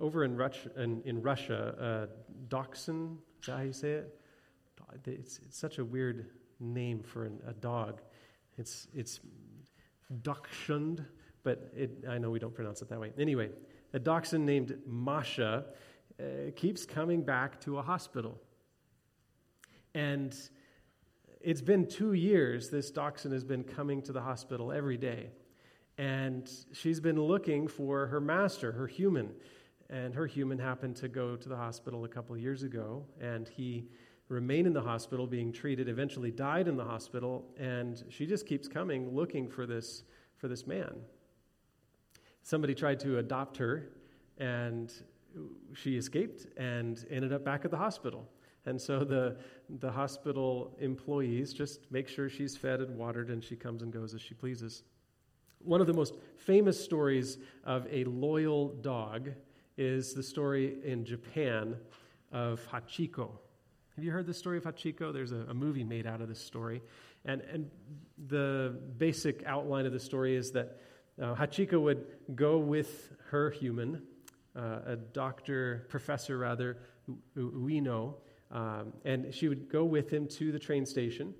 [0.00, 0.40] over in,
[0.76, 2.14] in, in Russia, uh,
[2.48, 4.20] Dachshund, is that how you say it?
[5.06, 6.30] It's, it's such a weird
[6.60, 8.00] name for an, a dog.
[8.56, 9.20] It's, it's
[10.22, 11.04] Dachshund,
[11.42, 13.12] but it, I know we don't pronounce it that way.
[13.18, 13.50] Anyway,
[13.92, 15.66] a dachshund named Masha
[16.18, 16.24] uh,
[16.56, 18.40] keeps coming back to a hospital.
[19.94, 20.36] And
[21.40, 25.30] it's been two years this dachshund has been coming to the hospital every day.
[25.96, 29.30] And she's been looking for her master, her human.
[29.94, 33.86] And her human happened to go to the hospital a couple years ago, and he
[34.28, 38.66] remained in the hospital being treated, eventually died in the hospital, and she just keeps
[38.66, 40.02] coming looking for this,
[40.36, 40.96] for this man.
[42.42, 43.90] Somebody tried to adopt her,
[44.38, 44.92] and
[45.74, 48.28] she escaped and ended up back at the hospital.
[48.66, 49.36] And so the,
[49.78, 54.12] the hospital employees just make sure she's fed and watered, and she comes and goes
[54.12, 54.82] as she pleases.
[55.60, 59.30] One of the most famous stories of a loyal dog
[59.76, 61.76] is the story in Japan
[62.32, 63.30] of Hachiko.
[63.96, 65.12] Have you heard the story of Hachiko?
[65.12, 66.82] There's a, a, movie made out of this story.
[67.24, 67.70] And, and
[68.28, 70.80] the basic outline of the story is that
[71.20, 74.02] uh, Hachiko would go with her human,
[74.56, 76.78] uh, a doctor, professor rather,
[77.36, 78.14] Ueno,
[78.50, 81.34] um, and she would go with him to the train station,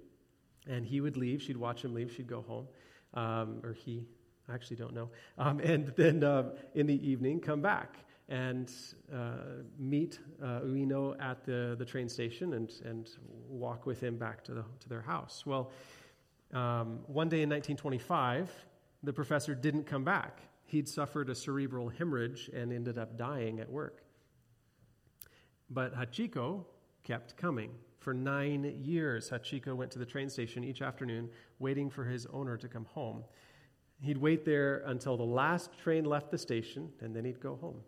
[0.68, 1.42] and he would leave.
[1.42, 2.12] She'd watch him leave.
[2.12, 2.66] She'd go home,
[3.14, 4.04] um, or he,
[4.48, 5.10] I actually don't know.
[5.38, 7.96] Um, and then um, in the evening, come back
[8.28, 8.72] and
[9.12, 13.10] uh, meet uh, Ueno at the, the train station and, and
[13.48, 15.44] walk with him back to, the, to their house.
[15.44, 15.70] Well,
[16.52, 18.50] um, one day in 1925,
[19.02, 20.40] the professor didn't come back.
[20.64, 24.02] He'd suffered a cerebral hemorrhage and ended up dying at work.
[25.68, 26.64] But Hachiko
[27.02, 27.70] kept coming.
[27.98, 32.56] For nine years, Hachiko went to the train station each afternoon, waiting for his owner
[32.56, 33.24] to come home.
[34.00, 37.80] He'd wait there until the last train left the station, and then he'd go home.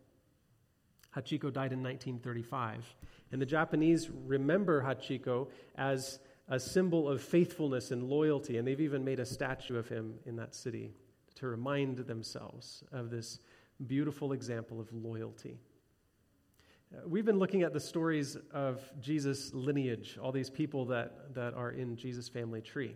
[1.16, 2.94] Hachiko died in 1935.
[3.32, 9.04] And the Japanese remember Hachiko as a symbol of faithfulness and loyalty, and they've even
[9.04, 10.92] made a statue of him in that city
[11.36, 13.40] to remind themselves of this
[13.86, 15.58] beautiful example of loyalty.
[16.94, 21.52] Uh, we've been looking at the stories of Jesus' lineage, all these people that, that
[21.54, 22.94] are in Jesus' family tree.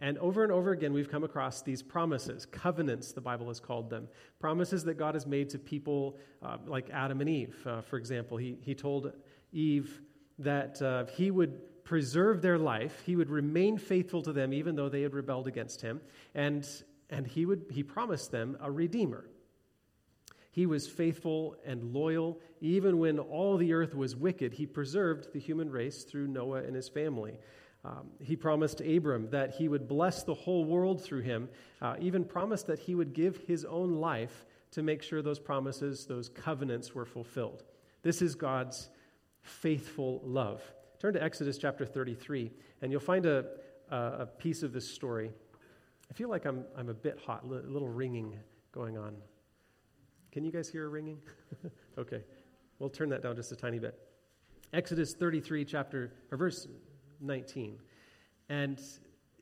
[0.00, 3.90] And over and over again, we've come across these promises, covenants, the Bible has called
[3.90, 4.08] them.
[4.38, 7.56] Promises that God has made to people uh, like Adam and Eve.
[7.66, 9.12] Uh, for example, he, he told
[9.52, 10.00] Eve
[10.38, 14.90] that uh, he would preserve their life, he would remain faithful to them even though
[14.90, 16.00] they had rebelled against him,
[16.34, 16.68] and,
[17.08, 19.24] and he, would, he promised them a redeemer.
[20.50, 22.40] He was faithful and loyal.
[22.60, 26.74] Even when all the earth was wicked, he preserved the human race through Noah and
[26.74, 27.38] his family.
[27.88, 31.48] Um, he promised Abram that he would bless the whole world through him,
[31.80, 36.04] uh, even promised that he would give his own life to make sure those promises,
[36.04, 37.62] those covenants were fulfilled.
[38.02, 38.90] This is God's
[39.40, 40.62] faithful love.
[40.98, 42.50] Turn to Exodus chapter 33,
[42.82, 43.46] and you'll find a,
[43.90, 45.30] a piece of this story.
[46.10, 48.36] I feel like I'm, I'm a bit hot, a little ringing
[48.72, 49.16] going on.
[50.30, 51.18] Can you guys hear a ringing?
[51.98, 52.22] okay,
[52.78, 53.98] we'll turn that down just a tiny bit.
[54.74, 56.68] Exodus 33, chapter, or verse
[57.20, 57.78] 19.
[58.48, 58.80] And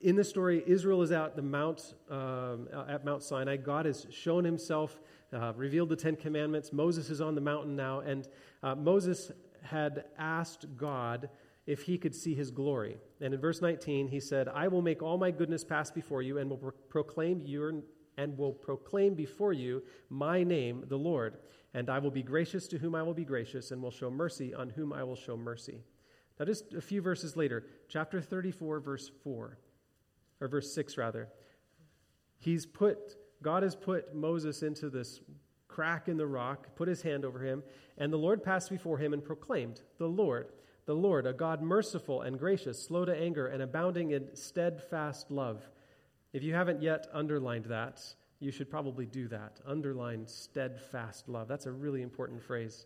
[0.01, 3.57] in the story, Israel is at the Mount um, at Mount Sinai.
[3.57, 4.99] God has shown Himself,
[5.33, 6.71] uh, revealed the Ten Commandments.
[6.71, 8.27] Moses is on the mountain now, and
[8.61, 9.31] uh, Moses
[9.63, 11.29] had asked God
[11.65, 12.97] if he could see His glory.
[13.21, 16.37] And in verse 19, he said, "I will make all my goodness pass before you,
[16.37, 17.81] and will pro- proclaim your
[18.19, 21.37] and will proclaim before you my name, the Lord.
[21.75, 24.53] And I will be gracious to whom I will be gracious, and will show mercy
[24.53, 25.81] on whom I will show mercy."
[26.39, 29.57] Now, just a few verses later, chapter 34, verse 4,
[30.39, 31.29] or verse 6, rather.
[32.37, 35.19] He's put, God has put Moses into this
[35.67, 37.63] crack in the rock, put his hand over him,
[37.97, 40.51] and the Lord passed before him and proclaimed, The Lord,
[40.85, 45.67] the Lord, a God merciful and gracious, slow to anger, and abounding in steadfast love.
[46.33, 48.01] If you haven't yet underlined that,
[48.39, 49.59] you should probably do that.
[49.65, 51.47] Underline steadfast love.
[51.47, 52.85] That's a really important phrase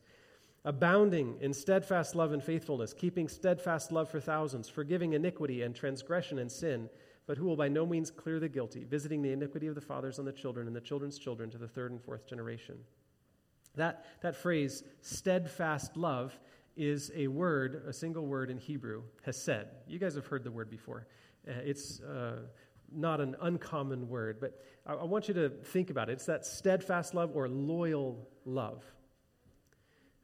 [0.63, 6.39] abounding in steadfast love and faithfulness, keeping steadfast love for thousands, forgiving iniquity and transgression
[6.39, 6.89] and sin,
[7.25, 10.19] but who will by no means clear the guilty, visiting the iniquity of the fathers
[10.19, 12.77] on the children and the children's children to the third and fourth generation.
[13.75, 16.37] That, that phrase, steadfast love,
[16.75, 19.67] is a word, a single word in Hebrew, hesed.
[19.87, 21.07] You guys have heard the word before.
[21.47, 22.41] Uh, it's uh,
[22.91, 26.13] not an uncommon word, but I, I want you to think about it.
[26.13, 28.83] It's that steadfast love or loyal love.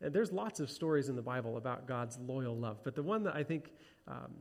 [0.02, 3.24] And there's lots of stories in the Bible about God's loyal love, but the one
[3.24, 3.72] that I think
[4.08, 4.32] um,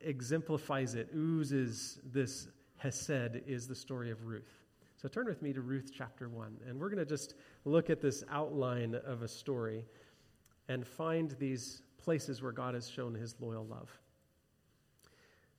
[0.00, 4.62] exemplifies it, oozes this Hesed, is the story of Ruth.
[4.96, 7.34] So turn with me to Ruth chapter 1, and we're going to just
[7.64, 9.84] look at this outline of a story
[10.68, 13.90] and find these places where God has shown his loyal love.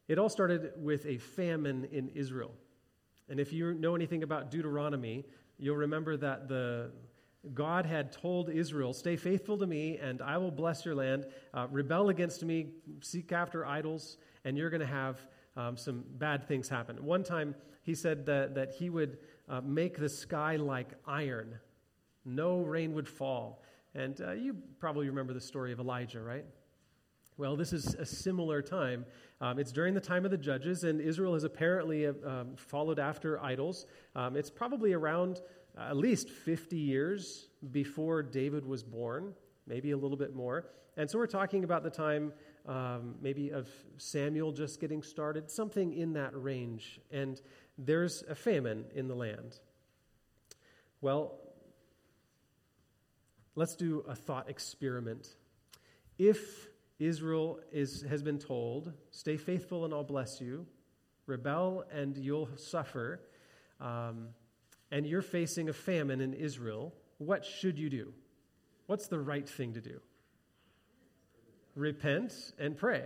[0.07, 2.51] It all started with a famine in Israel.
[3.29, 5.25] And if you know anything about Deuteronomy,
[5.57, 6.91] you'll remember that the
[7.53, 11.25] God had told Israel, Stay faithful to me, and I will bless your land.
[11.53, 12.67] Uh, rebel against me,
[13.01, 15.19] seek after idols, and you're going to have
[15.57, 17.03] um, some bad things happen.
[17.03, 19.17] One time, he said that, that he would
[19.49, 21.59] uh, make the sky like iron,
[22.23, 23.61] no rain would fall.
[23.93, 26.45] And uh, you probably remember the story of Elijah, right?
[27.37, 29.05] Well, this is a similar time.
[29.41, 32.99] Um, it's during the time of the judges, and Israel has apparently uh, um, followed
[32.99, 33.85] after idols.
[34.15, 35.41] Um, it's probably around
[35.77, 39.33] at least 50 years before David was born,
[39.67, 40.65] maybe a little bit more.
[40.97, 42.33] And so we're talking about the time
[42.67, 43.67] um, maybe of
[43.97, 46.99] Samuel just getting started, something in that range.
[47.11, 47.41] And
[47.77, 49.59] there's a famine in the land.
[51.01, 51.39] Well,
[53.55, 55.35] let's do a thought experiment.
[56.17, 56.67] If
[56.99, 60.65] Israel is, has been told, stay faithful and I'll bless you,
[61.25, 63.21] rebel and you'll suffer,
[63.81, 64.29] um,
[64.93, 68.13] and you're facing a famine in Israel, what should you do?
[68.85, 69.99] What's the right thing to do?
[71.75, 73.05] repent and pray.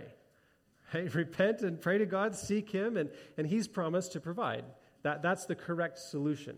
[1.14, 4.64] Repent and pray to God, seek Him, and, and He's promised to provide.
[5.02, 6.56] That, that's the correct solution.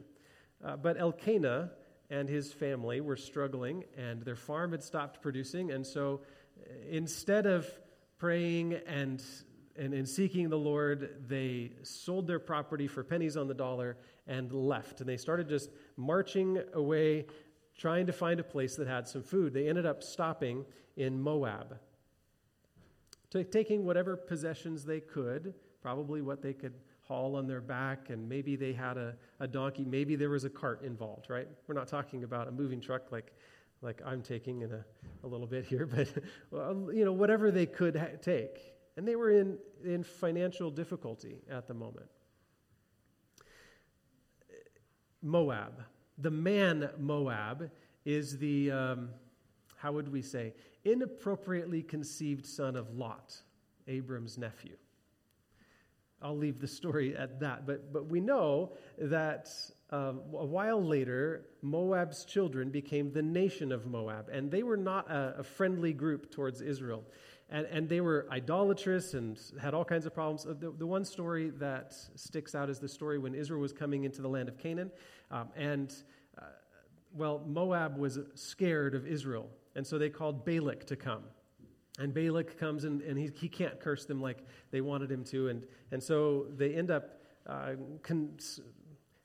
[0.64, 1.72] Uh, but Elkanah
[2.10, 5.70] and his family were struggling, and their farm had stopped producing.
[5.70, 6.20] And so
[6.58, 7.68] uh, instead of
[8.18, 9.22] praying and,
[9.80, 13.96] and, in seeking the Lord, they sold their property for pennies on the dollar
[14.26, 15.00] and left.
[15.00, 17.26] And they started just marching away,
[17.76, 19.54] trying to find a place that had some food.
[19.54, 20.64] They ended up stopping
[20.96, 21.78] in Moab
[23.30, 28.56] taking whatever possessions they could, probably what they could haul on their back, and maybe
[28.56, 31.48] they had a, a donkey, maybe there was a cart involved, right?
[31.66, 33.32] We're not talking about a moving truck like,
[33.82, 34.84] like I'm taking in a,
[35.24, 35.86] a little bit here,
[36.50, 38.74] but you know, whatever they could ha- take.
[38.96, 42.06] And they were in, in financial difficulty at the moment.
[45.22, 45.84] Moab.
[46.18, 47.70] The man Moab
[48.04, 49.10] is the, um,
[49.76, 50.54] how would we say,
[50.84, 53.34] inappropriately conceived son of Lot,
[53.86, 54.76] Abram's nephew.
[56.22, 57.66] I'll leave the story at that.
[57.66, 59.48] But, but we know that
[59.90, 65.10] um, a while later, Moab's children became the nation of Moab, and they were not
[65.10, 67.04] a, a friendly group towards Israel.
[67.52, 70.46] And, and, they were idolatrous and had all kinds of problems.
[70.46, 74.04] Uh, the, the, one story that sticks out is the story when Israel was coming
[74.04, 74.92] into the land of Canaan.
[75.32, 75.92] Um, and,
[76.38, 76.44] uh,
[77.12, 79.48] well, Moab was scared of Israel.
[79.74, 81.24] And so they called Balak to come.
[81.98, 84.38] And Balak comes and, and he, he can't curse them like
[84.70, 85.48] they wanted him to.
[85.48, 88.38] And, and so they end up, uh, con-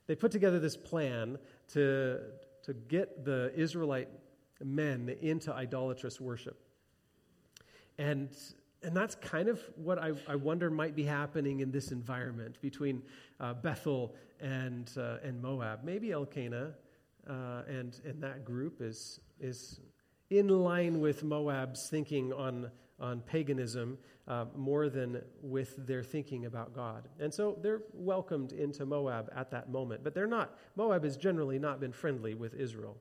[0.06, 1.38] they put together this plan
[1.68, 2.20] to,
[2.64, 4.08] to get the Israelite
[4.62, 6.60] men into idolatrous worship.
[7.98, 8.28] And,
[8.82, 13.02] and that's kind of what I, I wonder might be happening in this environment between
[13.40, 15.80] uh, Bethel and, uh, and Moab.
[15.84, 16.74] Maybe Elkanah
[17.28, 19.80] uh, and, and that group is, is
[20.30, 22.70] in line with Moab's thinking on,
[23.00, 27.08] on paganism uh, more than with their thinking about God.
[27.20, 30.02] And so they're welcomed into Moab at that moment.
[30.02, 32.96] But they're not, Moab has generally not been friendly with Israel.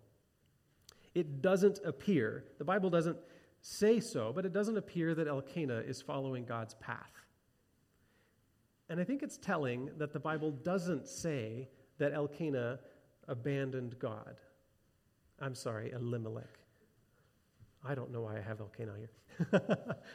[1.15, 3.17] It doesn't appear, the Bible doesn't
[3.65, 7.25] say so, but it doesn't appear that Elkanah is following God's path.
[8.89, 11.67] And I think it's telling that the Bible doesn't say
[11.97, 12.77] that Elkanah
[13.27, 14.35] abandoned God.
[15.39, 16.59] I'm sorry, Elimelech.
[17.83, 19.61] I don't know why I have Elkanah here.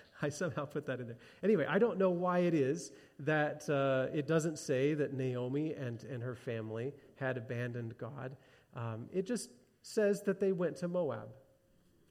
[0.23, 1.19] I somehow put that in there.
[1.43, 6.05] Anyway, I don't know why it is that uh, it doesn't say that Naomi and,
[6.05, 8.37] and her family had abandoned God.
[8.77, 9.51] Um, it just
[9.83, 11.31] says that they went to Moab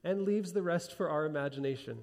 [0.04, 1.98] and leaves the rest for our imagination.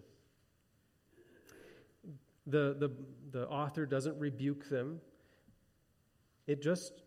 [2.45, 2.91] The, the,
[3.31, 5.01] the author doesn't rebuke them.
[6.45, 7.01] It just,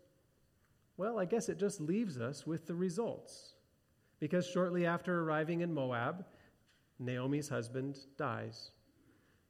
[0.96, 3.54] well, I guess it just leaves us with the results.
[4.18, 6.26] Because shortly after arriving in Moab,
[6.98, 8.72] Naomi's husband dies.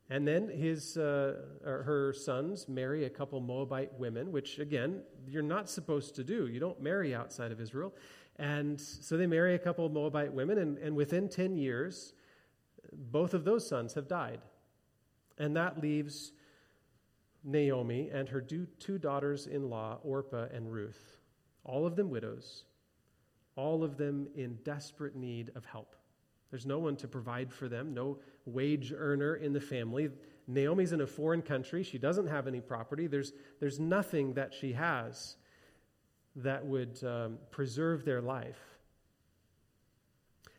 [0.08, 5.68] And then his, uh, her sons marry a couple Moabite women, which, again, you're not
[5.70, 6.48] supposed to do.
[6.48, 7.94] You don't marry outside of Israel.
[8.36, 12.14] And so they marry a couple of Moabite women, and, and within 10 years,
[12.92, 14.40] both of those sons have died.
[15.38, 16.32] And that leaves
[17.44, 21.18] Naomi and her two daughters in law, Orpah and Ruth,
[21.64, 22.64] all of them widows,
[23.56, 25.96] all of them in desperate need of help.
[26.50, 30.10] There's no one to provide for them, no wage earner in the family.
[30.46, 31.82] Naomi's in a foreign country.
[31.82, 33.06] She doesn't have any property.
[33.06, 35.36] There's, there's nothing that she has.
[36.36, 38.58] That would um, preserve their life.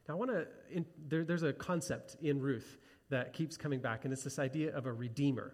[0.07, 0.47] Now, I want to,
[1.07, 2.77] there, there's a concept in Ruth
[3.09, 5.53] that keeps coming back, and it's this idea of a redeemer.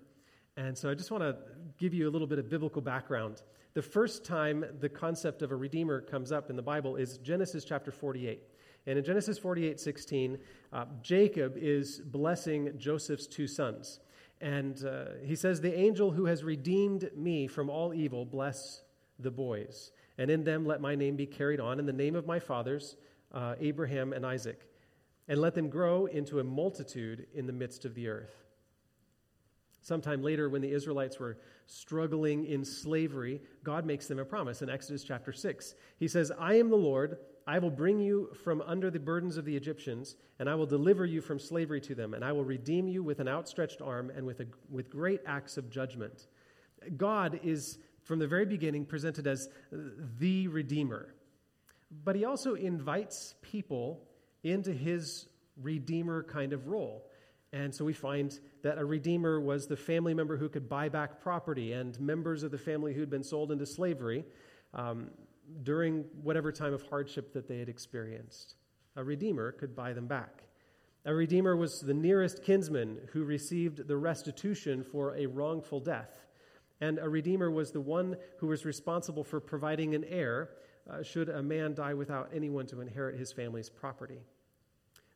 [0.55, 1.37] And so I just want to
[1.77, 3.43] give you a little bit of biblical background.
[3.73, 7.63] The first time the concept of a redeemer comes up in the Bible is Genesis
[7.63, 8.41] chapter 48.
[8.87, 10.39] And in Genesis 48 16,
[10.73, 13.99] uh, Jacob is blessing Joseph's two sons.
[14.41, 18.81] And uh, he says, The angel who has redeemed me from all evil, bless
[19.19, 19.91] the boys.
[20.17, 22.95] And in them let my name be carried on in the name of my fathers,
[23.33, 24.67] uh, Abraham and Isaac.
[25.27, 28.43] And let them grow into a multitude in the midst of the earth.
[29.81, 34.69] Sometime later, when the Israelites were struggling in slavery, God makes them a promise in
[34.69, 35.75] Exodus chapter 6.
[35.97, 37.19] He says, I am the Lord.
[37.45, 41.05] I will bring you from under the burdens of the Egyptians, and I will deliver
[41.05, 44.25] you from slavery to them, and I will redeem you with an outstretched arm and
[44.25, 46.27] with, a, with great acts of judgment.
[46.97, 49.49] God is, from the very beginning, presented as
[50.17, 51.13] the Redeemer.
[52.03, 54.07] But he also invites people
[54.43, 55.27] into his
[55.61, 57.09] Redeemer kind of role.
[57.51, 61.21] And so we find that a redeemer was the family member who could buy back
[61.21, 64.25] property, and members of the family who'd been sold into slavery
[64.73, 65.09] um,
[65.63, 68.55] during whatever time of hardship that they had experienced.
[68.95, 70.43] A redeemer could buy them back.
[71.05, 76.26] A redeemer was the nearest kinsman who received the restitution for a wrongful death.
[76.79, 80.49] And a redeemer was the one who was responsible for providing an heir
[80.89, 84.19] uh, should a man die without anyone to inherit his family's property.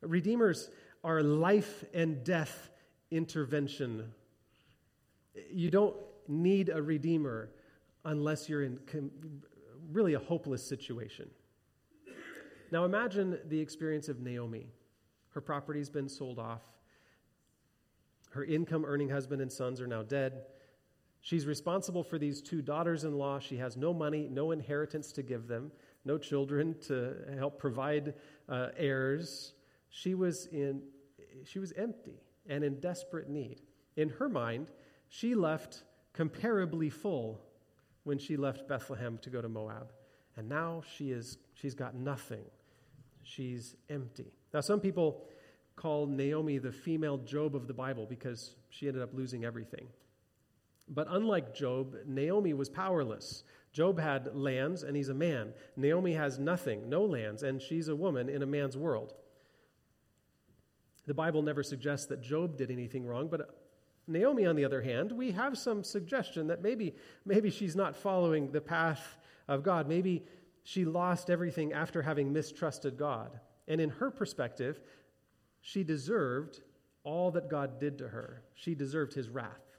[0.02, 0.70] Redeemers
[1.04, 2.72] are life and death
[3.12, 4.12] intervention.
[5.52, 5.96] You don't
[6.28, 7.50] need a redeemer
[8.06, 8.80] unless you're in
[9.92, 11.30] really a hopeless situation.
[12.72, 14.68] Now imagine the experience of Naomi.
[15.30, 16.62] Her property's been sold off.
[18.32, 20.44] Her income earning husband and sons are now dead.
[21.22, 23.40] She's responsible for these two daughters in law.
[23.40, 25.72] She has no money, no inheritance to give them,
[26.04, 28.16] no children to help provide
[28.50, 29.54] uh, heirs.
[29.90, 30.82] She was, in,
[31.46, 33.62] she was empty and in desperate need.
[33.98, 34.72] In her mind,
[35.10, 35.84] she left
[36.16, 37.40] comparably full
[38.04, 39.92] when she left Bethlehem to go to Moab.
[40.38, 42.46] And now she is, she's got nothing.
[43.22, 44.34] She's empty.
[44.54, 45.24] Now, some people
[45.76, 49.88] call Naomi the female Job of the Bible because she ended up losing everything.
[50.94, 53.44] But unlike Job, Naomi was powerless.
[53.72, 55.54] Job had lands, and he's a man.
[55.78, 59.14] Naomi has nothing, no lands, and she's a woman in a man's world.
[61.08, 63.58] The Bible never suggests that Job did anything wrong, but
[64.06, 66.94] Naomi, on the other hand, we have some suggestion that maybe,
[67.26, 69.18] maybe she's not following the path
[69.48, 69.88] of God.
[69.88, 70.26] Maybe
[70.64, 73.40] she lost everything after having mistrusted God.
[73.68, 74.82] And in her perspective,
[75.62, 76.60] she deserved
[77.04, 78.44] all that God did to her.
[78.56, 79.71] She deserved his wrath.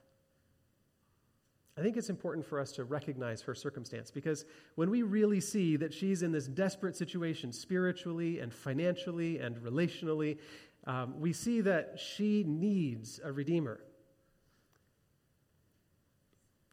[1.77, 5.77] I think it's important for us to recognize her circumstance because when we really see
[5.77, 10.39] that she's in this desperate situation, spiritually and financially and relationally,
[10.87, 13.81] um, we see that she needs a redeemer.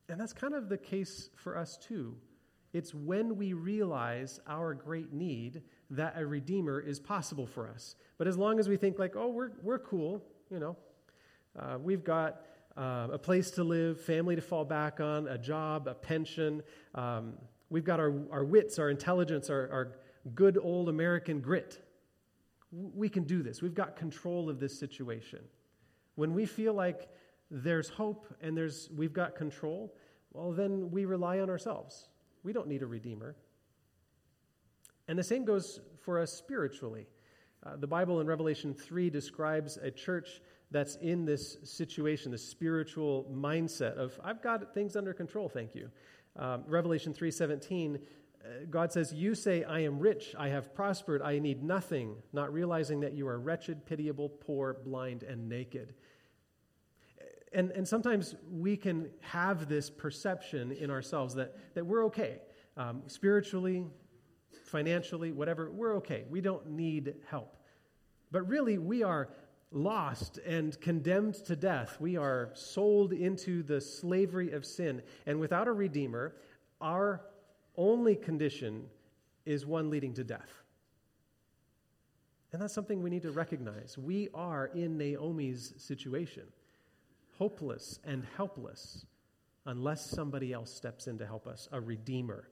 [0.09, 2.17] And that's kind of the case for us too.
[2.73, 7.95] It's when we realize our great need that a redeemer is possible for us.
[8.17, 10.75] But as long as we think like, oh, we're, we're cool, you know,
[11.57, 12.41] uh, we've got
[12.79, 16.63] uh, a place to live, family to fall back on, a job, a pension,
[16.95, 17.33] um,
[17.69, 19.97] we've got our, our wits, our intelligence, our, our
[20.33, 21.85] good old American grit.
[22.71, 23.61] We can do this.
[23.61, 25.39] We've got control of this situation.
[26.15, 27.09] When we feel like
[27.51, 29.93] there's hope and there's, we've got control,
[30.31, 32.07] well, then we rely on ourselves.
[32.43, 33.35] We don't need a redeemer.
[35.09, 37.07] And the same goes for us spiritually.
[37.65, 40.39] Uh, the Bible in Revelation 3 describes a church
[40.71, 45.89] that's in this situation, the spiritual mindset of, I've got things under control, thank you.
[46.35, 51.39] Um, Revelation 3.17, uh, God says, You say, I am rich, I have prospered, I
[51.39, 55.95] need nothing, not realizing that you are wretched, pitiable, poor, blind, and naked
[57.53, 62.41] and, and sometimes we can have this perception in ourselves that, that we're okay.
[62.77, 63.85] Um, spiritually,
[64.65, 66.25] financially, whatever, we're okay.
[66.29, 67.55] We don't need help.
[68.31, 69.29] But really, we are
[69.71, 71.97] lost and condemned to death.
[71.99, 75.01] We are sold into the slavery of sin.
[75.25, 76.35] And without a Redeemer,
[76.81, 77.21] our
[77.75, 78.85] only condition
[79.45, 80.63] is one leading to death.
[82.51, 83.97] And that's something we need to recognize.
[83.97, 86.43] We are in Naomi's situation
[87.37, 89.05] hopeless and helpless
[89.65, 92.49] unless somebody else steps in to help us, a redeemer.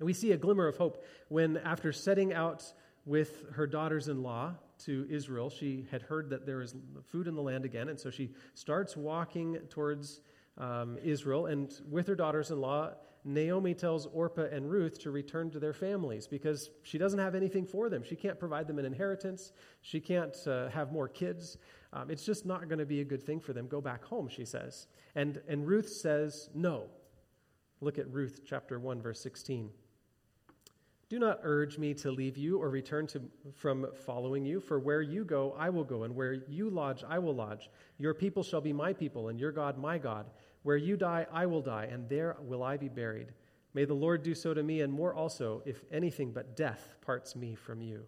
[0.00, 2.64] And we see a glimmer of hope when, after setting out
[3.06, 6.74] with her daughters in law to Israel, she had heard that there is
[7.06, 10.20] food in the land again, and so she starts walking towards
[10.58, 12.90] um, Israel, and with her daughters in law,
[13.24, 17.64] Naomi tells Orpah and Ruth to return to their families because she doesn't have anything
[17.64, 18.02] for them.
[18.02, 21.56] She can't provide them an inheritance, she can't uh, have more kids.
[21.94, 23.68] Um, it's just not going to be a good thing for them.
[23.68, 24.88] Go back home, she says.
[25.14, 26.88] And, and Ruth says, No.
[27.80, 29.70] Look at Ruth chapter 1, verse 16.
[31.10, 33.22] Do not urge me to leave you or return to,
[33.54, 37.18] from following you, for where you go, I will go, and where you lodge, I
[37.18, 37.68] will lodge.
[37.98, 40.26] Your people shall be my people, and your God, my God.
[40.62, 43.32] Where you die, I will die, and there will I be buried.
[43.74, 47.36] May the Lord do so to me, and more also, if anything but death parts
[47.36, 48.04] me from you.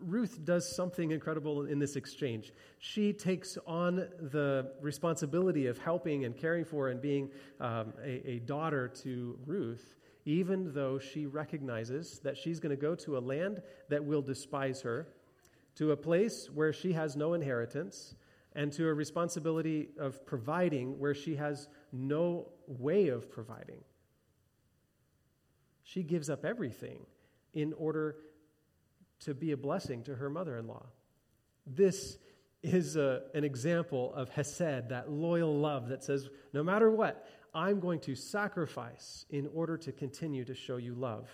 [0.00, 2.52] Ruth does something incredible in this exchange.
[2.78, 7.30] She takes on the responsibility of helping and caring for and being
[7.60, 9.96] um, a, a daughter to Ruth
[10.28, 14.82] even though she recognizes that she's going to go to a land that will despise
[14.82, 15.08] her,
[15.74, 18.14] to a place where she has no inheritance,
[18.54, 23.80] and to a responsibility of providing where she has no way of providing.
[25.82, 27.06] She gives up everything
[27.54, 28.16] in order
[29.20, 30.84] to be a blessing to her mother in law.
[31.66, 32.18] This
[32.62, 37.26] is a, an example of Hesed, that loyal love that says, no matter what,
[37.58, 41.28] I'm going to sacrifice in order to continue to show you love.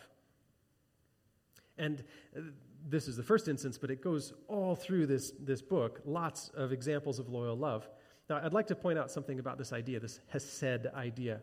[1.76, 2.02] And
[2.34, 2.40] uh,
[2.88, 6.72] this is the first instance, but it goes all through this, this book, lots of
[6.72, 7.86] examples of loyal love.
[8.30, 11.42] Now, I'd like to point out something about this idea, this Hesed idea.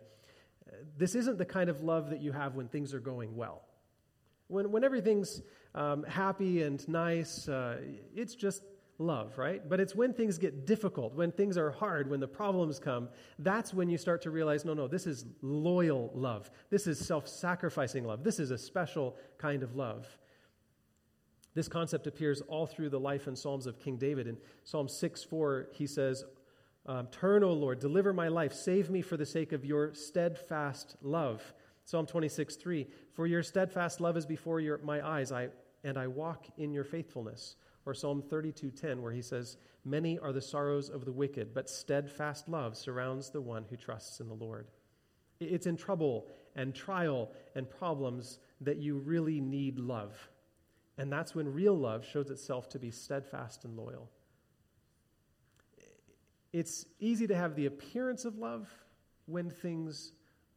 [0.68, 3.62] Uh, this isn't the kind of love that you have when things are going well.
[4.48, 5.44] When, when everything's
[5.76, 7.82] um, happy and nice, uh,
[8.16, 8.64] it's just
[8.98, 9.68] love, right?
[9.68, 13.74] But it's when things get difficult, when things are hard, when the problems come, that's
[13.74, 16.52] when you start to realize no, no, this is loyal love.
[16.70, 18.24] This is self sacrificing love.
[18.24, 20.08] This is a special kind of love.
[21.54, 24.28] This concept appears all through the life and Psalms of King David.
[24.28, 26.24] In Psalm 6 4, he says,
[26.86, 30.96] um, Turn, O Lord, deliver my life, save me for the sake of your steadfast
[31.02, 31.54] love.
[31.84, 35.50] Psalm 26 3, For your steadfast love is before your, my eyes, I,
[35.84, 37.56] and I walk in your faithfulness.
[37.86, 42.48] Or Psalm 32:10 where he says, "Many are the sorrows of the wicked, but steadfast
[42.48, 44.68] love surrounds the one who trusts in the Lord."
[45.40, 50.30] It's in trouble and trial and problems that you really need love.
[50.98, 54.12] And that's when real love shows itself to be steadfast and loyal.
[56.54, 58.70] It's easy to have the appearance of love
[59.26, 60.14] when things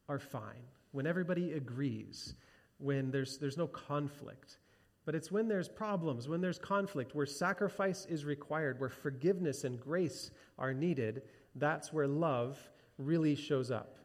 [0.08, 2.34] are fine, when everybody agrees,
[2.78, 4.58] when there's, there's no conflict.
[5.04, 9.78] But it's when there's problems, when there's conflict, where sacrifice is required, where forgiveness and
[9.78, 11.22] grace are needed,
[11.56, 12.58] that's where love
[12.96, 13.98] really shows up.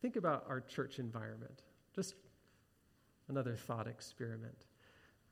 [0.00, 1.62] Think about our church environment.
[1.94, 2.14] Just
[3.28, 4.66] another thought experiment.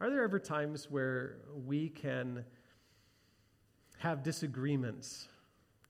[0.01, 1.37] Are there ever times where
[1.67, 2.45] we can
[3.99, 5.29] have disagreements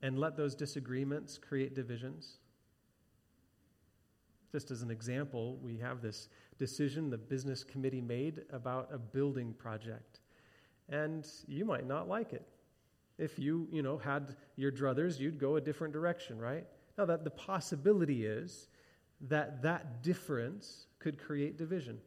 [0.02, 2.38] and let those disagreements create divisions?
[4.50, 6.28] Just as an example, we have this
[6.60, 10.20] decision the business committee made about a building project.
[10.88, 12.46] And you might not like it.
[13.18, 16.66] If you, you know, had your druthers, you'd go a different direction, right?
[16.96, 18.68] Now that the possibility is
[19.22, 21.98] that that difference could create division.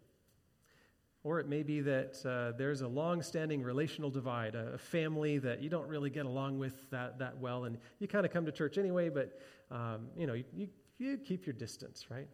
[1.23, 5.69] Or it may be that uh, there's a long-standing relational divide, a, family that you
[5.69, 8.77] don't really get along with that, that well, and you kind of come to church
[8.77, 9.39] anyway, but
[9.71, 10.67] um, you know you,
[10.99, 12.27] you keep your distance, right?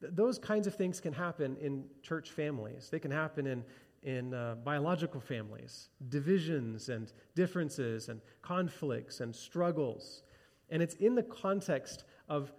[0.00, 2.88] Those kinds of things can happen in church families.
[2.90, 3.64] They can happen in,
[4.02, 10.22] in uh, biological families, divisions and differences and conflicts and struggles.
[10.70, 12.52] And it's in the context of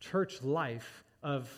[0.00, 1.50] church life, of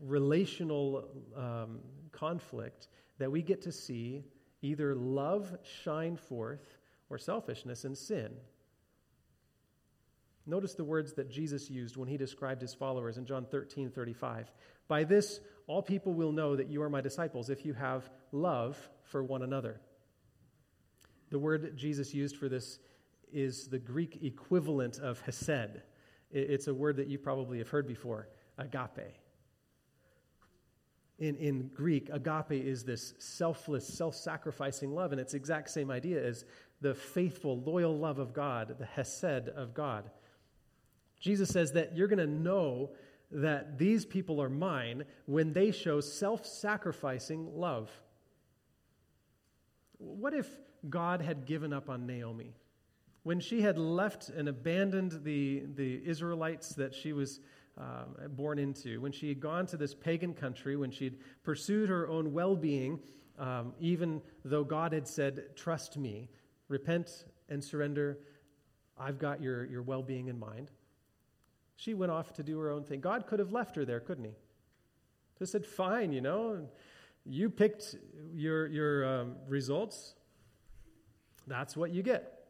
[0.00, 1.80] relational um,
[2.12, 4.24] conflict, that we get to see
[4.62, 6.78] either love shine forth
[7.10, 8.32] or selfishness and sin.
[10.46, 14.52] Notice the words that Jesus used when he described his followers in John 13 35.
[14.88, 18.76] By this, all people will know that you are my disciples if you have love
[19.02, 19.80] for one another.
[21.30, 22.78] The word Jesus used for this
[23.32, 25.82] is the Greek equivalent of hesed.
[26.30, 28.28] It's a word that you probably have heard before
[28.58, 29.14] agape.
[31.18, 36.22] In, in Greek, agape is this selfless, self sacrificing love, and it's exact same idea
[36.22, 36.44] as
[36.80, 40.10] the faithful, loyal love of God, the hesed of God.
[41.24, 42.90] Jesus says that you're going to know
[43.30, 47.90] that these people are mine when they show self sacrificing love.
[49.96, 50.46] What if
[50.90, 52.52] God had given up on Naomi?
[53.22, 57.40] When she had left and abandoned the, the Israelites that she was
[57.78, 62.06] um, born into, when she had gone to this pagan country, when she'd pursued her
[62.06, 63.00] own well being,
[63.38, 66.28] um, even though God had said, Trust me,
[66.68, 68.18] repent and surrender,
[68.98, 70.70] I've got your, your well being in mind.
[71.76, 73.00] She went off to do her own thing.
[73.00, 74.34] God could have left her there, couldn't he?
[75.38, 76.68] Just said, fine, you know,
[77.24, 77.96] you picked
[78.32, 80.14] your, your um, results.
[81.46, 82.44] That's what you get.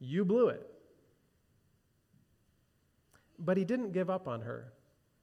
[0.00, 0.66] You blew it.
[3.38, 4.72] But he didn't give up on her.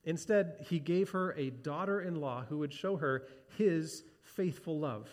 [0.04, 5.08] Instead, he gave her a daughter in law who would show her his faithful love.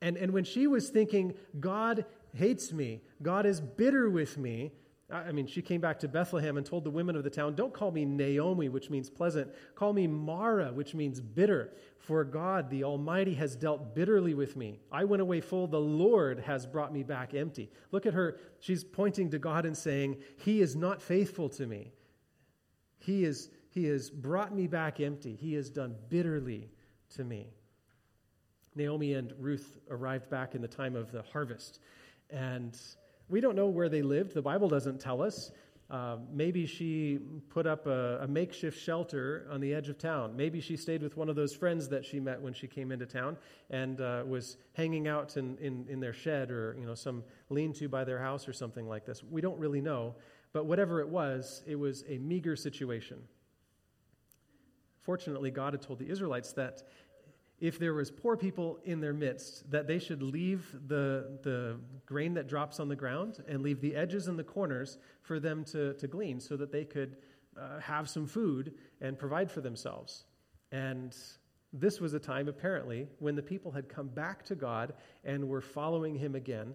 [0.00, 4.72] And, and when she was thinking, God hates me, God is bitter with me,
[5.12, 7.72] I mean, she came back to Bethlehem and told the women of the town, Don't
[7.72, 9.52] call me Naomi, which means pleasant.
[9.74, 11.72] Call me Mara, which means bitter.
[11.98, 14.80] For God, the Almighty, has dealt bitterly with me.
[14.92, 15.66] I went away full.
[15.66, 17.70] The Lord has brought me back empty.
[17.90, 18.38] Look at her.
[18.60, 21.92] She's pointing to God and saying, He is not faithful to me.
[22.98, 25.34] He, is, he has brought me back empty.
[25.34, 26.70] He has done bitterly
[27.16, 27.48] to me.
[28.76, 31.80] Naomi and Ruth arrived back in the time of the harvest.
[32.30, 32.78] And
[33.30, 34.34] we don't know where they lived.
[34.34, 35.50] The Bible doesn't tell us.
[35.90, 40.36] Uh, maybe she put up a, a, makeshift shelter on the edge of town.
[40.36, 43.06] Maybe she stayed with one of those friends that she met when she came into
[43.06, 43.36] town
[43.70, 47.88] and uh, was hanging out in, in, in, their shed or you know some lean-to
[47.88, 49.24] by their house or something like this.
[49.24, 50.14] We don't really know.
[50.52, 53.18] But whatever it was, it was a meager situation.
[55.00, 56.84] Fortunately, God had told the Israelites that
[57.60, 62.34] if there was poor people in their midst, that they should leave the, the grain
[62.34, 65.92] that drops on the ground and leave the edges and the corners for them to,
[65.94, 67.18] to glean so that they could
[67.60, 70.24] uh, have some food and provide for themselves.
[70.72, 71.14] And
[71.72, 74.94] this was a time, apparently, when the people had come back to God
[75.24, 76.74] and were following Him again.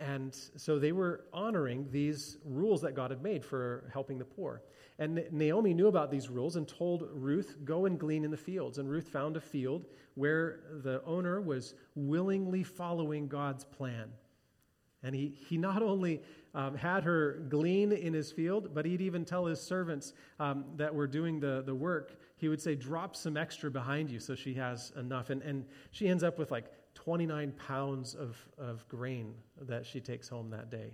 [0.00, 4.62] And so they were honoring these rules that God had made for helping the poor.
[4.98, 8.78] And Naomi knew about these rules and told Ruth, Go and glean in the fields.
[8.78, 14.10] And Ruth found a field where the owner was willingly following God's plan.
[15.02, 16.22] And he, he not only
[16.54, 20.94] um, had her glean in his field, but he'd even tell his servants um, that
[20.94, 24.54] were doing the, the work, he would say, Drop some extra behind you so she
[24.54, 25.30] has enough.
[25.30, 30.28] And, and she ends up with like 29 pounds of, of grain that she takes
[30.28, 30.92] home that day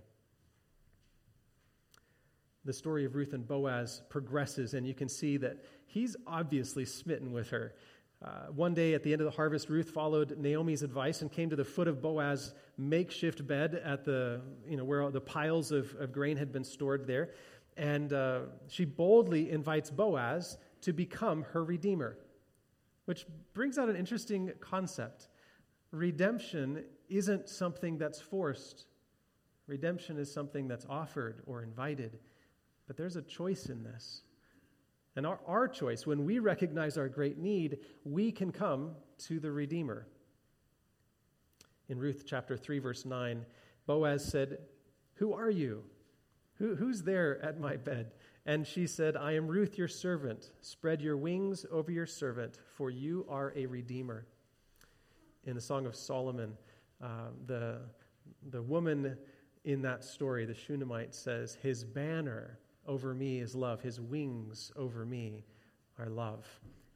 [2.69, 7.33] the story of Ruth and Boaz progresses, and you can see that he's obviously smitten
[7.33, 7.73] with her.
[8.23, 11.49] Uh, one day at the end of the harvest, Ruth followed Naomi's advice and came
[11.49, 15.95] to the foot of Boaz's makeshift bed at the, you know, where the piles of,
[15.99, 17.31] of grain had been stored there.
[17.79, 22.19] And uh, she boldly invites Boaz to become her redeemer,
[23.07, 25.29] which brings out an interesting concept.
[25.90, 28.87] Redemption isn't something that's forced,
[29.66, 32.18] redemption is something that's offered or invited.
[32.87, 34.22] But there's a choice in this.
[35.14, 38.92] And our, our choice, when we recognize our great need, we can come
[39.27, 40.07] to the Redeemer.
[41.88, 43.44] In Ruth chapter 3, verse 9,
[43.87, 44.59] Boaz said,
[45.14, 45.83] Who are you?
[46.55, 48.12] Who, who's there at my bed?
[48.46, 50.51] And she said, I am Ruth, your servant.
[50.61, 54.27] Spread your wings over your servant, for you are a redeemer.
[55.44, 56.57] In the Song of Solomon,
[57.03, 57.81] uh, the,
[58.51, 59.16] the woman
[59.64, 65.05] in that story, the Shunammite, says, His banner over me is love, his wings over
[65.05, 65.44] me
[65.98, 66.46] are love.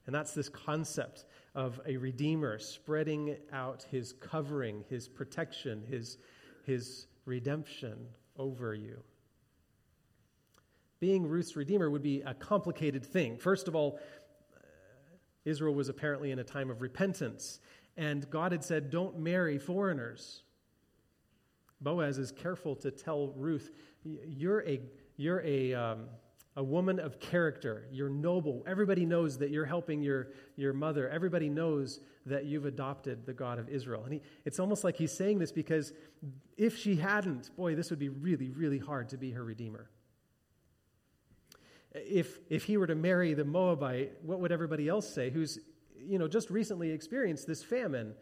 [0.05, 1.25] And that's this concept
[1.55, 6.17] of a redeemer spreading out his covering, his protection, his,
[6.65, 9.01] his redemption over you.
[10.99, 13.37] Being Ruth's redeemer would be a complicated thing.
[13.37, 13.99] First of all,
[15.45, 17.59] Israel was apparently in a time of repentance,
[17.97, 20.43] and God had said, Don't marry foreigners.
[21.81, 23.71] Boaz is careful to tell Ruth,
[24.03, 24.79] You're a
[25.15, 26.05] you're a, um,
[26.55, 27.87] a woman of character.
[27.91, 28.63] You're noble.
[28.67, 31.09] Everybody knows that you're helping your, your mother.
[31.09, 34.03] Everybody knows that you've adopted the God of Israel.
[34.03, 35.93] And he, it's almost like he's saying this because
[36.57, 39.89] if she hadn't, boy, this would be really, really hard to be her redeemer.
[41.93, 45.59] If, if he were to marry the Moabite, what would everybody else say who's
[46.07, 48.13] you know, just recently experienced this famine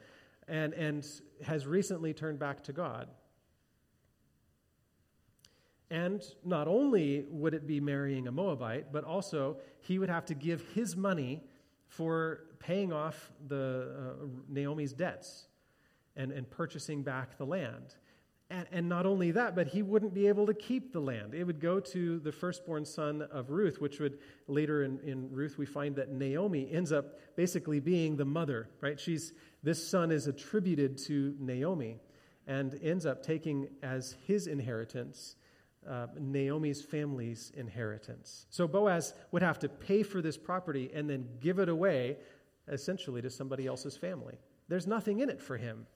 [0.47, 1.05] and, and
[1.45, 3.07] has recently turned back to God?
[5.89, 10.33] And not only would it be marrying a Moabite, but also he would have to
[10.33, 11.43] give his money
[11.87, 15.47] for paying off the uh, Naomi's debts
[16.15, 17.95] and, and purchasing back the land.
[18.51, 21.33] And, and not only that, but he wouldn't be able to keep the land.
[21.33, 25.57] It would go to the firstborn son of Ruth, which would later in, in Ruth,
[25.57, 28.99] we find that Naomi ends up basically being the mother, right?
[28.99, 29.33] She's,
[29.63, 31.97] this son is attributed to Naomi
[32.45, 35.37] and ends up taking as his inheritance
[35.89, 38.45] uh, Naomi's family's inheritance.
[38.49, 42.17] So Boaz would have to pay for this property and then give it away
[42.67, 44.35] essentially to somebody else's family.
[44.67, 45.87] There's nothing in it for him.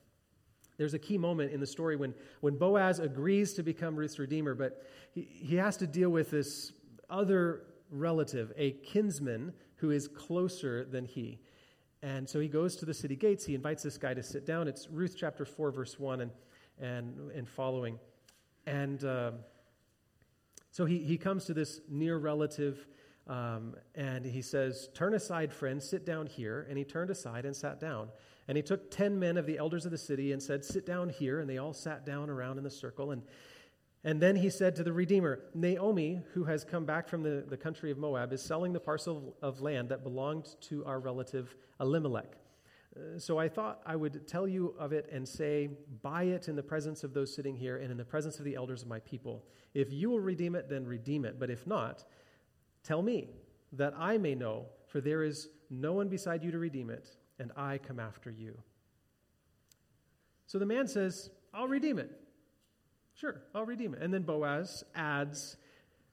[0.77, 4.53] There's a key moment in the story when, when Boaz agrees to become Ruth's redeemer,
[4.53, 6.73] but he, he has to deal with this
[7.09, 11.39] other relative, a kinsman who is closer than he.
[12.01, 13.45] And so he goes to the city gates.
[13.45, 14.67] He invites this guy to sit down.
[14.67, 16.31] It's Ruth chapter 4, verse 1 and,
[16.79, 17.99] and, and following.
[18.67, 19.31] And uh,
[20.71, 22.85] so he, he comes to this near relative
[23.27, 26.65] um, and he says, Turn aside, friend, sit down here.
[26.69, 28.09] And he turned aside and sat down.
[28.47, 31.09] And he took ten men of the elders of the city and said, Sit down
[31.09, 31.39] here.
[31.39, 33.11] And they all sat down around in the circle.
[33.11, 33.23] And
[34.05, 37.57] and then he said to the Redeemer, Naomi, who has come back from the, the
[37.57, 42.38] country of Moab, is selling the parcel of land that belonged to our relative Elimelech.
[42.95, 45.71] Uh, so I thought I would tell you of it and say,
[46.03, 48.53] Buy it in the presence of those sitting here and in the presence of the
[48.53, 49.43] elders of my people.
[49.73, 51.39] If you will redeem it, then redeem it.
[51.39, 52.05] But if not,
[52.86, 53.30] tell me,
[53.78, 57.52] that I may know, for there is no one beside you to redeem it, and
[57.58, 58.58] I come after you.
[60.48, 62.12] So the man says, I'll redeem it.
[63.13, 64.02] Sure, I'll redeem it.
[64.02, 65.58] And then Boaz adds,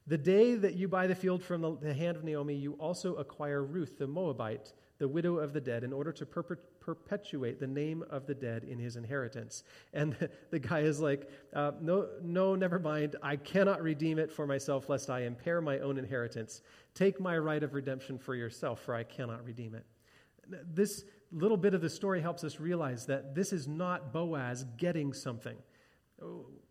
[0.06, 3.62] The day that you buy the field from the, hand of Naomi, you also acquire
[3.62, 8.04] Ruth the Moabite, the widow of the dead, in order to per- perpetuate the name
[8.10, 9.64] of the dead in his inheritance.
[9.92, 10.16] And
[10.50, 13.16] the, guy is like, uh, No, no, never mind.
[13.22, 16.62] I cannot redeem it for myself, lest I impair my own inheritance.
[16.94, 19.86] Take my right of redemption for yourself, for I cannot redeem it.
[20.74, 25.12] This little bit of the story helps us realize that this is not Boaz getting
[25.12, 25.56] something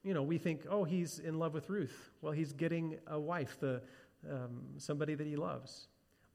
[0.04, 2.12] you know, we think, oh, he's in love with Ruth.
[2.22, 3.82] Well, he's getting a wife, the,
[4.30, 5.88] um, somebody that he loves.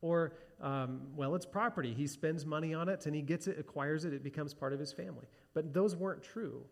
[0.03, 1.95] Or, um, well, it's property.
[1.95, 4.81] He spends money on it and he gets it, acquires it, it becomes part of
[4.81, 5.27] his family.
[5.55, 6.63] But those weren't true.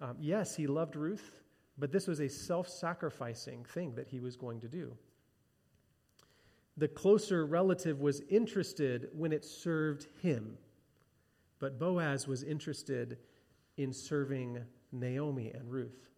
[0.00, 1.42] Um, yes, he loved Ruth,
[1.78, 4.96] but this was a self sacrificing thing that he was going to do.
[6.76, 10.56] The closer relative was interested when it served him,
[11.58, 13.18] but Boaz was interested
[13.76, 14.58] in serving
[14.90, 16.08] Naomi and Ruth.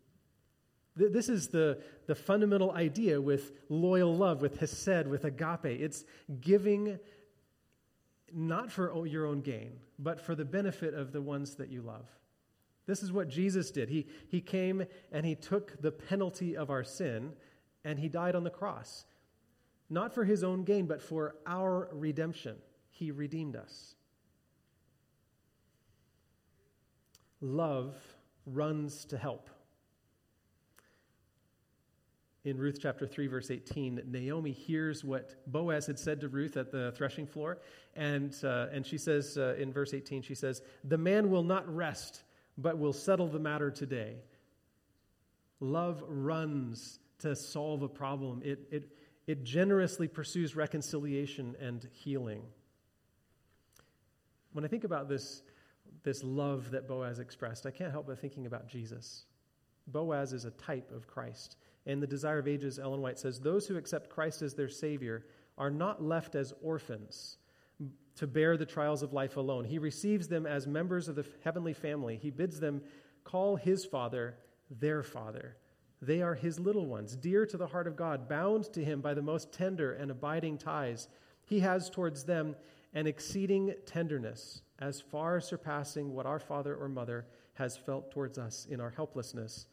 [0.97, 5.65] This is the, the fundamental idea with loyal love, with hesed, with agape.
[5.65, 6.05] It's
[6.41, 6.99] giving
[8.33, 12.07] not for your own gain, but for the benefit of the ones that you love.
[12.87, 13.89] This is what Jesus did.
[13.89, 17.33] He, he came and he took the penalty of our sin
[17.85, 19.05] and he died on the cross.
[19.91, 22.57] Not for his own gain, but for our redemption.
[22.91, 23.95] He redeemed us.
[27.41, 27.95] Love
[28.47, 29.51] runs to help.
[32.45, 36.71] In Ruth chapter 3, verse 18, Naomi hears what Boaz had said to Ruth at
[36.71, 37.59] the threshing floor.
[37.95, 41.67] And, uh, and she says uh, in verse 18, she says, The man will not
[41.75, 42.23] rest,
[42.59, 44.17] but will settle the matter today.
[45.59, 48.91] Love runs to solve a problem, it, it,
[49.27, 52.43] it generously pursues reconciliation and healing.
[54.53, 55.43] When I think about this,
[56.03, 59.25] this love that Boaz expressed, I can't help but thinking about Jesus.
[59.87, 61.57] Boaz is a type of Christ.
[61.87, 65.27] In The Desire of Ages, Ellen White says, Those who accept Christ as their Savior
[65.59, 67.39] are not left as orphans
[68.17, 69.65] to bear the trials of life alone.
[69.65, 72.17] He receives them as members of the heavenly family.
[72.17, 72.83] He bids them
[73.25, 74.37] call His Father
[74.71, 75.57] their Father.
[76.01, 79.15] They are His little ones, dear to the heart of God, bound to Him by
[79.15, 81.09] the most tender and abiding ties.
[81.45, 82.57] He has towards them
[82.95, 88.67] an exceeding tenderness as far surpassing what our father or mother has felt towards us
[88.71, 89.67] in our helplessness,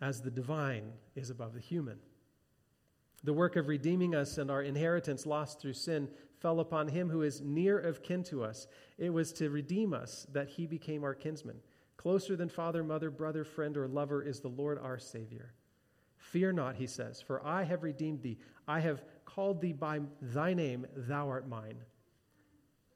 [0.00, 1.98] as the divine is above the human.
[3.24, 6.08] The work of redeeming us and our inheritance lost through sin
[6.40, 8.68] fell upon him who is near of kin to us.
[8.96, 11.56] It was to redeem us that he became our kinsman.
[11.96, 15.52] Closer than father, mother, brother, friend, or lover is the Lord our Savior.
[16.16, 18.38] Fear not, he says, for I have redeemed thee.
[18.68, 21.78] I have called thee by thy name, thou art mine.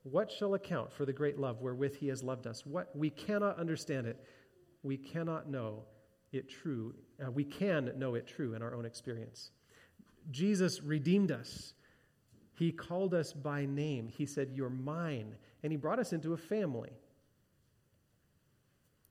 [0.04, 2.66] What shall account for the great love wherewith he has loved us?
[2.66, 4.22] What we cannot understand it.
[4.82, 5.84] We cannot know
[6.32, 6.94] it true.
[7.24, 9.50] Uh, we can know it true in our own experience.
[10.30, 11.74] Jesus redeemed us.
[12.54, 14.08] He called us by name.
[14.08, 15.34] He said, You're mine.
[15.62, 16.90] And he brought us into a family.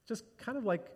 [0.07, 0.87] Just kind of like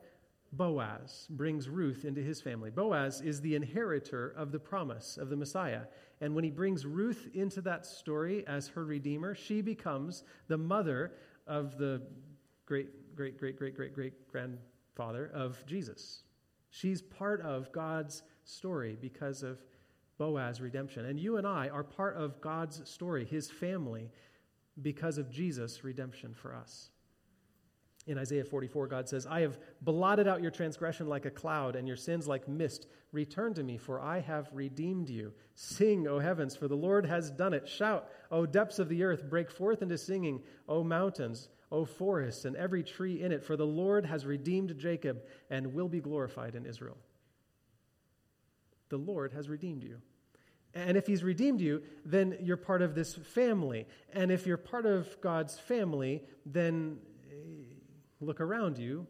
[0.51, 2.69] Boaz brings Ruth into his family.
[2.69, 5.81] Boaz is the inheritor of the promise of the Messiah.
[6.21, 11.13] And when he brings Ruth into that story as her redeemer, she becomes the mother
[11.47, 12.01] of the
[12.65, 14.13] great, great, great, great, great, great
[14.95, 16.23] grandfather of Jesus.
[16.69, 19.59] She's part of God's story because of
[20.17, 21.05] Boaz's redemption.
[21.05, 24.09] And you and I are part of God's story, his family,
[24.81, 26.89] because of Jesus' redemption for us.
[28.07, 31.87] In Isaiah 44, God says, I have blotted out your transgression like a cloud and
[31.87, 32.87] your sins like mist.
[33.11, 35.33] Return to me, for I have redeemed you.
[35.55, 37.67] Sing, O heavens, for the Lord has done it.
[37.67, 42.55] Shout, O depths of the earth, break forth into singing, O mountains, O forests, and
[42.55, 46.65] every tree in it, for the Lord has redeemed Jacob and will be glorified in
[46.65, 46.97] Israel.
[48.89, 49.97] The Lord has redeemed you.
[50.73, 53.87] And if he's redeemed you, then you're part of this family.
[54.13, 56.97] And if you're part of God's family, then
[57.31, 57.35] eh,
[58.19, 59.07] look around you.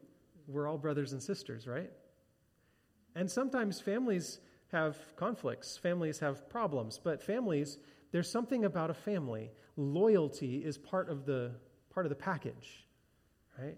[0.47, 1.91] We're all brothers and sisters, right?
[3.15, 4.39] And sometimes families
[4.71, 7.77] have conflicts, families have problems, but families,
[8.11, 9.51] there's something about a family.
[9.75, 11.51] Loyalty is part of the
[11.95, 12.85] part of the package,
[13.57, 13.77] right?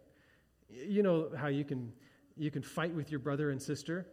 [0.69, 1.93] You know how you can
[2.35, 4.05] you can fight with your brother and sister,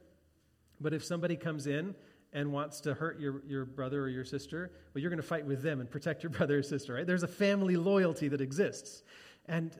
[0.80, 1.94] but if somebody comes in
[2.32, 5.46] and wants to hurt your, your brother or your sister, well, you're going to fight
[5.46, 7.06] with them and protect your brother or sister, right?
[7.06, 9.02] There's a family loyalty that exists.
[9.46, 9.76] And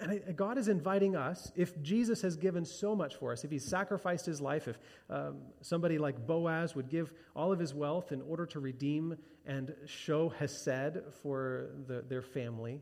[0.00, 3.64] and God is inviting us, if Jesus has given so much for us, if He's
[3.64, 4.78] sacrificed His life, if
[5.10, 9.74] um, somebody like Boaz would give all of his wealth in order to redeem and
[9.86, 12.80] show Hesed for the, their family,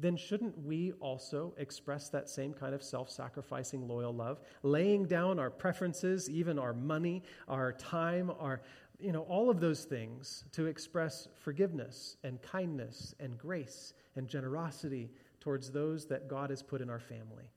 [0.00, 4.40] then shouldn't we also express that same kind of self sacrificing, loyal love?
[4.62, 8.62] Laying down our preferences, even our money, our time, our,
[8.98, 15.10] you know, all of those things to express forgiveness and kindness and grace and generosity
[15.40, 17.50] towards those that God has put in our family.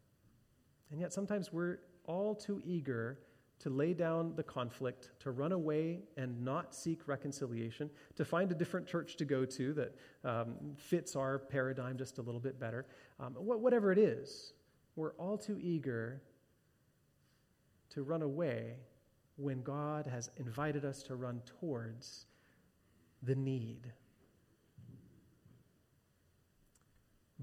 [0.91, 3.19] And yet sometimes we're all too eager
[3.63, 8.55] to lay down the conflict, to run away and not seek reconciliation, to find a
[8.55, 12.85] different church to go to that um, fits our paradigm just a little bit better.
[13.19, 14.53] Um, whatever it is,
[14.95, 16.21] we're all too eager
[17.91, 18.75] to run away
[19.37, 22.25] when God has invited us to run towards
[23.23, 23.91] the need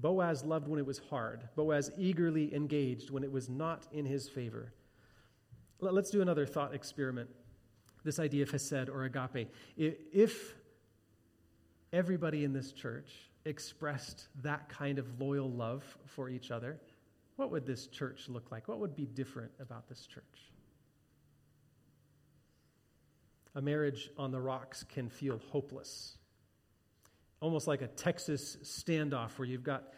[0.01, 1.47] Boaz loved when it was hard.
[1.55, 4.73] Boaz eagerly engaged when it was not in his favor.
[5.81, 7.29] Let's do another thought experiment.
[8.03, 9.51] This idea of Hesed or agape.
[9.77, 10.55] If
[11.91, 13.11] everybody in this church
[13.45, 16.79] expressed that kind of loyal love for each other,
[17.35, 18.67] what would this church look like?
[18.67, 20.23] What would be different about this church?
[23.55, 26.17] A marriage on the rocks can feel hopeless
[27.41, 29.91] almost like a Texas standoff where you've got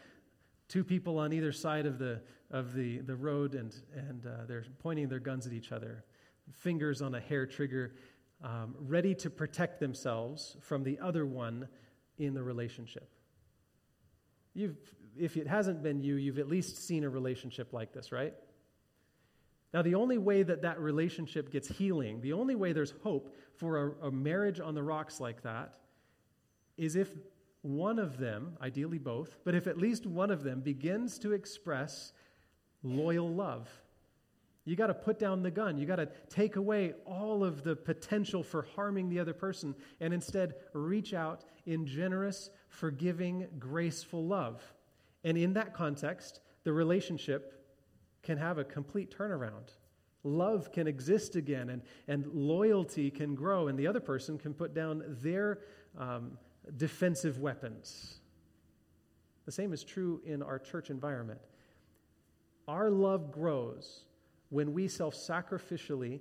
[0.68, 2.20] two people on either side of the,
[2.54, 6.04] of the, the road and, and uh, they're pointing their guns at each other,
[6.52, 7.96] fingers on a hair trigger,
[8.44, 11.66] um, ready to protect themselves from the other one
[12.16, 13.10] in the relationship.
[14.54, 14.76] You've,
[15.18, 18.34] if it hasn't been you, you've at least seen a relationship like this, right?
[19.72, 23.96] Now, the only way that that relationship gets healing, the only way there's hope for
[24.00, 25.74] a, a marriage on the rocks like that,
[26.76, 27.10] is if
[27.62, 32.12] one of them, ideally both, but if at least one of them begins to express
[32.84, 33.68] loyal love,
[34.64, 35.76] you got to put down the gun.
[35.76, 40.14] You got to take away all of the potential for harming the other person and
[40.14, 44.62] instead reach out in generous, forgiving, graceful love.
[45.22, 47.62] And in that context, the relationship
[48.22, 49.70] can have a complete turnaround.
[50.22, 54.74] Love can exist again, and, and loyalty can grow, and the other person can put
[54.74, 55.58] down their
[55.98, 56.38] um,
[56.78, 58.20] defensive weapons.
[59.44, 61.40] The same is true in our church environment.
[62.66, 64.04] Our love grows
[64.50, 66.20] when we self sacrificially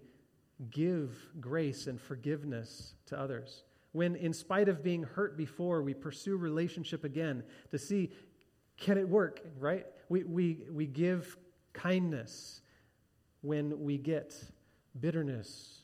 [0.72, 3.64] give grace and forgiveness to others.
[3.92, 8.12] When, in spite of being hurt before, we pursue relationship again to see
[8.78, 9.86] can it work, right?
[10.10, 11.38] We, we, we give
[11.74, 12.62] kindness
[13.42, 14.36] when we get
[15.00, 15.83] bitterness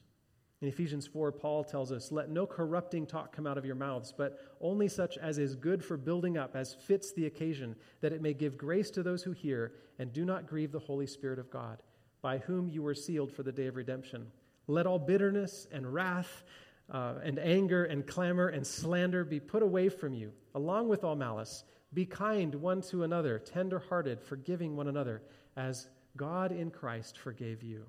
[0.61, 4.13] in Ephesians 4, Paul tells us, Let no corrupting talk come out of your mouths,
[4.15, 8.21] but only such as is good for building up, as fits the occasion, that it
[8.21, 11.49] may give grace to those who hear, and do not grieve the Holy Spirit of
[11.49, 11.81] God,
[12.21, 14.27] by whom you were sealed for the day of redemption.
[14.67, 16.43] Let all bitterness and wrath
[16.91, 21.15] uh, and anger and clamor and slander be put away from you, along with all
[21.15, 21.63] malice.
[21.93, 25.21] Be kind one to another, tender hearted, forgiving one another,
[25.55, 27.85] as God in Christ forgave you.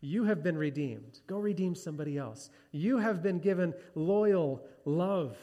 [0.00, 1.20] You have been redeemed.
[1.26, 2.50] Go redeem somebody else.
[2.72, 5.36] You have been given loyal love.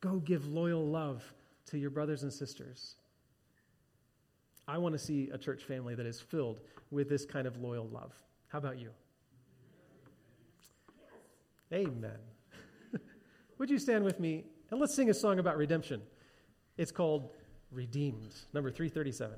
[0.00, 1.22] Go give loyal love
[1.66, 2.96] to your brothers and sisters.
[4.68, 7.88] I want to see a church family that is filled with this kind of loyal
[7.88, 8.12] love.
[8.48, 8.90] How about you?
[11.72, 12.18] Amen.
[13.58, 16.02] Would you stand with me and let's sing a song about redemption?
[16.76, 17.30] It's called
[17.70, 19.36] Redeemed, number 337.